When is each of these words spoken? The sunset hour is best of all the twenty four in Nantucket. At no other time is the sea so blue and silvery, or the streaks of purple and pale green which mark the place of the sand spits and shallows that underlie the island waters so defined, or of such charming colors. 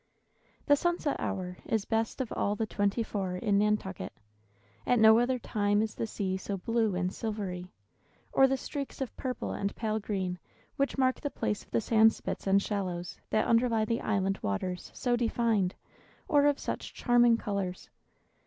The 0.65 0.75
sunset 0.75 1.15
hour 1.19 1.57
is 1.63 1.85
best 1.85 2.21
of 2.21 2.31
all 2.33 2.55
the 2.55 2.65
twenty 2.65 3.03
four 3.03 3.35
in 3.37 3.59
Nantucket. 3.59 4.11
At 4.83 4.97
no 4.97 5.19
other 5.19 5.37
time 5.37 5.83
is 5.83 5.93
the 5.93 6.07
sea 6.07 6.37
so 6.37 6.57
blue 6.57 6.95
and 6.95 7.13
silvery, 7.13 7.71
or 8.33 8.47
the 8.47 8.57
streaks 8.57 8.99
of 8.99 9.15
purple 9.15 9.51
and 9.51 9.75
pale 9.75 9.99
green 9.99 10.39
which 10.75 10.97
mark 10.97 11.21
the 11.21 11.29
place 11.29 11.61
of 11.63 11.69
the 11.69 11.81
sand 11.81 12.13
spits 12.13 12.47
and 12.47 12.59
shallows 12.63 13.19
that 13.29 13.45
underlie 13.45 13.85
the 13.85 14.01
island 14.01 14.39
waters 14.41 14.89
so 14.91 15.15
defined, 15.15 15.75
or 16.27 16.47
of 16.47 16.57
such 16.57 16.95
charming 16.95 17.37
colors. 17.37 17.91